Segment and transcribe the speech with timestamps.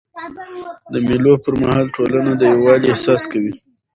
[0.91, 3.53] د مېلو پر مهال ټولنه د یووالي احساس کوي.